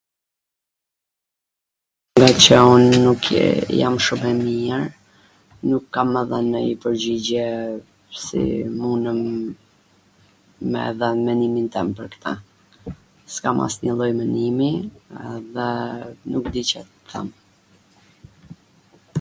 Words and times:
ngaqw 2.17 2.49
un 2.75 2.83
nuk 3.05 3.23
jam 3.79 3.95
shum 4.05 4.21
e 4.31 4.33
mir, 4.45 4.79
nuk 5.69 5.83
kam 5.93 6.09
edhe 6.21 6.39
nonjw 6.51 6.71
pwrgjigje 6.85 7.43
si 8.23 8.43
munem 8.79 9.19
me 10.75 10.79
e 10.93 10.95
dhwn 11.01 11.19
menimin 11.27 11.67
tem 11.75 11.87
pwr 11.99 12.11
ta... 12.23 12.31
s 13.35 13.35
kam 13.45 13.57
asnjw 13.67 13.91
lloj 13.99 14.13
menimi 14.23 14.71
dhe 15.59 15.69
nuk 16.33 16.45
di 16.57 16.63
Ca 16.71 16.81
t 16.87 16.89
them 17.13 17.27